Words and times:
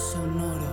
Sonoro. 0.00 0.72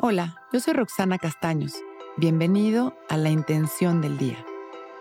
Hola, 0.00 0.40
yo 0.52 0.60
soy 0.60 0.74
Roxana 0.74 1.18
Castaños. 1.18 1.74
Bienvenido 2.16 2.96
a 3.08 3.16
La 3.16 3.30
Intención 3.30 4.00
del 4.00 4.16
Día, 4.16 4.46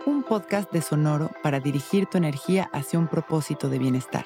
un 0.08 0.24
podcast 0.24 0.71
de 0.71 0.82
Sonoro 0.82 1.29
para 1.44 1.60
dirigir 1.60 2.08
tu 2.08 2.18
energía 2.18 2.68
hacia 2.74 2.98
un 2.98 3.08
propósito 3.08 3.70
de 3.70 3.78
bienestar. 3.78 4.26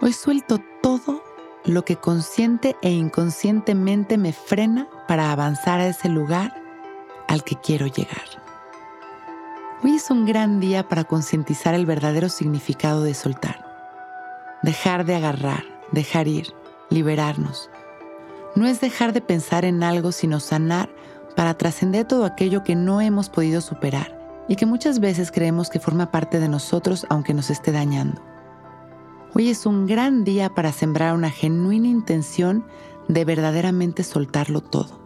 Hoy 0.00 0.12
suelto 0.12 0.58
todo 0.82 1.22
lo 1.64 1.84
que 1.84 1.96
consciente 1.96 2.76
e 2.82 2.90
inconscientemente 2.90 4.18
me 4.18 4.32
frena 4.32 4.88
para 5.06 5.30
avanzar 5.30 5.78
a 5.78 5.86
ese 5.86 6.08
lugar 6.08 6.60
al 7.28 7.44
que 7.44 7.54
quiero 7.60 7.86
llegar. 7.86 8.39
Hoy 9.82 9.94
es 9.94 10.10
un 10.10 10.26
gran 10.26 10.60
día 10.60 10.86
para 10.86 11.04
concientizar 11.04 11.72
el 11.72 11.86
verdadero 11.86 12.28
significado 12.28 13.02
de 13.02 13.14
soltar. 13.14 13.64
Dejar 14.62 15.06
de 15.06 15.14
agarrar, 15.14 15.64
dejar 15.90 16.28
ir, 16.28 16.52
liberarnos. 16.90 17.70
No 18.54 18.66
es 18.66 18.82
dejar 18.82 19.14
de 19.14 19.22
pensar 19.22 19.64
en 19.64 19.82
algo, 19.82 20.12
sino 20.12 20.38
sanar 20.38 20.90
para 21.34 21.56
trascender 21.56 22.06
todo 22.06 22.26
aquello 22.26 22.62
que 22.62 22.76
no 22.76 23.00
hemos 23.00 23.30
podido 23.30 23.62
superar 23.62 24.44
y 24.48 24.56
que 24.56 24.66
muchas 24.66 25.00
veces 25.00 25.32
creemos 25.32 25.70
que 25.70 25.80
forma 25.80 26.10
parte 26.10 26.40
de 26.40 26.50
nosotros 26.50 27.06
aunque 27.08 27.32
nos 27.32 27.48
esté 27.48 27.72
dañando. 27.72 28.20
Hoy 29.34 29.48
es 29.48 29.64
un 29.64 29.86
gran 29.86 30.24
día 30.24 30.54
para 30.54 30.72
sembrar 30.72 31.14
una 31.14 31.30
genuina 31.30 31.88
intención 31.88 32.66
de 33.08 33.24
verdaderamente 33.24 34.02
soltarlo 34.02 34.60
todo 34.60 34.99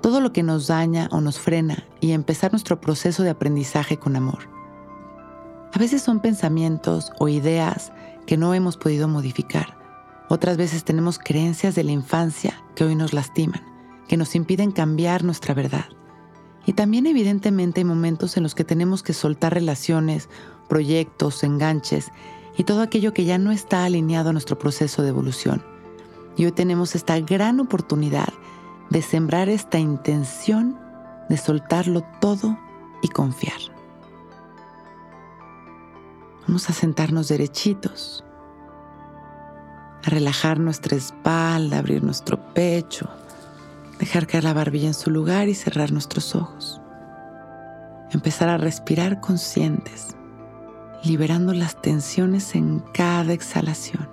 todo 0.00 0.20
lo 0.20 0.32
que 0.32 0.42
nos 0.42 0.66
daña 0.66 1.08
o 1.10 1.20
nos 1.20 1.38
frena 1.38 1.84
y 2.00 2.12
empezar 2.12 2.52
nuestro 2.52 2.80
proceso 2.80 3.22
de 3.22 3.30
aprendizaje 3.30 3.98
con 3.98 4.16
amor. 4.16 4.48
A 5.72 5.78
veces 5.78 6.02
son 6.02 6.20
pensamientos 6.20 7.12
o 7.18 7.28
ideas 7.28 7.92
que 8.26 8.36
no 8.36 8.54
hemos 8.54 8.76
podido 8.76 9.08
modificar. 9.08 9.76
Otras 10.28 10.56
veces 10.56 10.84
tenemos 10.84 11.18
creencias 11.18 11.74
de 11.74 11.84
la 11.84 11.92
infancia 11.92 12.62
que 12.74 12.84
hoy 12.84 12.94
nos 12.94 13.12
lastiman, 13.12 13.62
que 14.06 14.16
nos 14.16 14.34
impiden 14.34 14.72
cambiar 14.72 15.24
nuestra 15.24 15.54
verdad. 15.54 15.86
Y 16.66 16.74
también 16.74 17.06
evidentemente 17.06 17.80
hay 17.80 17.84
momentos 17.84 18.36
en 18.36 18.42
los 18.42 18.54
que 18.54 18.64
tenemos 18.64 19.02
que 19.02 19.14
soltar 19.14 19.54
relaciones, 19.54 20.28
proyectos, 20.68 21.42
enganches 21.42 22.10
y 22.58 22.64
todo 22.64 22.82
aquello 22.82 23.14
que 23.14 23.24
ya 23.24 23.38
no 23.38 23.52
está 23.52 23.84
alineado 23.84 24.30
a 24.30 24.32
nuestro 24.32 24.58
proceso 24.58 25.02
de 25.02 25.08
evolución. 25.08 25.64
Y 26.36 26.44
hoy 26.44 26.52
tenemos 26.52 26.94
esta 26.94 27.18
gran 27.20 27.58
oportunidad 27.60 28.28
de 28.90 29.02
sembrar 29.02 29.48
esta 29.48 29.78
intención 29.78 30.78
de 31.28 31.36
soltarlo 31.36 32.02
todo 32.20 32.58
y 33.02 33.08
confiar. 33.08 33.60
Vamos 36.46 36.70
a 36.70 36.72
sentarnos 36.72 37.28
derechitos, 37.28 38.24
a 40.04 40.10
relajar 40.10 40.58
nuestra 40.58 40.96
espalda, 40.96 41.78
abrir 41.78 42.02
nuestro 42.02 42.38
pecho, 42.54 43.08
dejar 43.98 44.26
caer 44.26 44.44
la 44.44 44.54
barbilla 44.54 44.88
en 44.88 44.94
su 44.94 45.10
lugar 45.10 45.48
y 45.48 45.54
cerrar 45.54 45.92
nuestros 45.92 46.34
ojos. 46.34 46.80
Empezar 48.10 48.48
a 48.48 48.56
respirar 48.56 49.20
conscientes, 49.20 50.16
liberando 51.04 51.52
las 51.52 51.82
tensiones 51.82 52.54
en 52.54 52.80
cada 52.94 53.34
exhalación, 53.34 54.08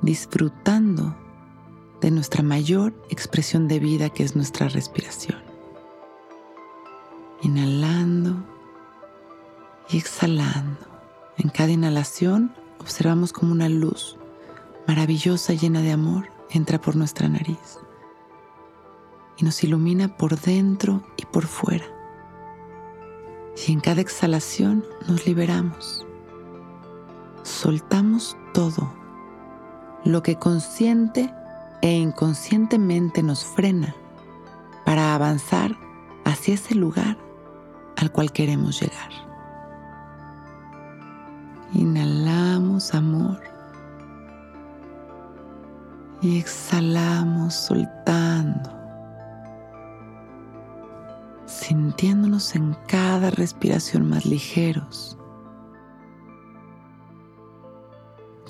disfrutando 0.00 1.14
de 2.00 2.10
nuestra 2.10 2.42
mayor 2.42 2.94
expresión 3.10 3.68
de 3.68 3.78
vida 3.78 4.10
que 4.10 4.22
es 4.22 4.36
nuestra 4.36 4.68
respiración. 4.68 5.38
Inhalando 7.42 8.44
y 9.90 9.98
exhalando. 9.98 10.86
En 11.38 11.50
cada 11.50 11.70
inhalación 11.70 12.54
observamos 12.78 13.32
como 13.32 13.52
una 13.52 13.68
luz 13.68 14.16
maravillosa 14.86 15.54
llena 15.54 15.82
de 15.82 15.92
amor 15.92 16.30
entra 16.50 16.80
por 16.80 16.96
nuestra 16.96 17.28
nariz 17.28 17.78
y 19.38 19.44
nos 19.44 19.62
ilumina 19.64 20.16
por 20.16 20.38
dentro 20.38 21.02
y 21.16 21.24
por 21.26 21.46
fuera. 21.46 21.86
Y 23.66 23.72
en 23.72 23.80
cada 23.80 24.00
exhalación 24.00 24.84
nos 25.08 25.26
liberamos. 25.26 26.06
Soltamos 27.42 28.36
todo 28.52 28.92
lo 30.04 30.22
que 30.22 30.36
consciente 30.36 31.32
e 31.82 31.92
inconscientemente 31.92 33.22
nos 33.22 33.44
frena 33.44 33.94
para 34.84 35.14
avanzar 35.14 35.76
hacia 36.24 36.54
ese 36.54 36.74
lugar 36.74 37.16
al 37.96 38.10
cual 38.12 38.32
queremos 38.32 38.80
llegar. 38.80 39.10
Inhalamos 41.72 42.94
amor 42.94 43.40
y 46.20 46.38
exhalamos 46.38 47.54
soltando, 47.54 48.70
sintiéndonos 51.46 52.54
en 52.56 52.74
cada 52.88 53.30
respiración 53.30 54.08
más 54.08 54.26
ligeros, 54.26 55.16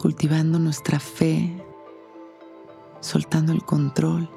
cultivando 0.00 0.58
nuestra 0.58 0.98
fe 0.98 1.69
soltando 3.00 3.52
el 3.52 3.64
control. 3.64 4.28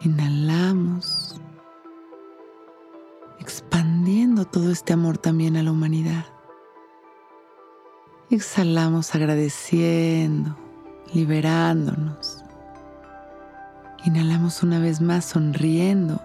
Inhalamos, 0.00 1.38
expandiendo 3.38 4.46
todo 4.46 4.70
este 4.70 4.94
amor 4.94 5.18
también 5.18 5.56
a 5.56 5.62
la 5.62 5.72
humanidad. 5.72 6.24
Exhalamos 8.30 9.14
agradeciendo, 9.14 10.56
liberándonos. 11.12 12.42
Inhalamos 14.04 14.62
una 14.62 14.78
vez 14.78 15.02
más 15.02 15.26
sonriendo, 15.26 16.22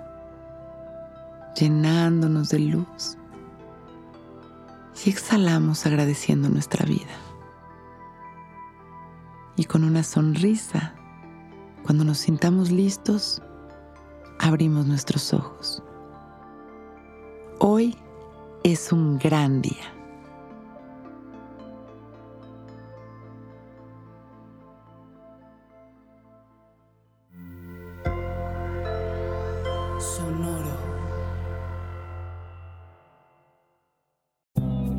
llenándonos 1.59 2.49
de 2.49 2.59
luz. 2.59 3.17
Y 5.03 5.09
exhalamos 5.09 5.85
agradeciendo 5.85 6.47
nuestra 6.47 6.85
vida 6.85 7.25
y 9.55 9.65
con 9.65 9.83
una 9.83 10.03
sonrisa, 10.03 10.93
cuando 11.83 12.03
nos 12.03 12.19
sintamos 12.19 12.71
listos, 12.71 13.41
abrimos 14.39 14.85
nuestros 14.85 15.33
ojos. 15.33 15.81
Hoy 17.59 17.95
es 18.63 18.91
un 18.91 19.17
gran 19.17 19.61
día. 19.61 19.95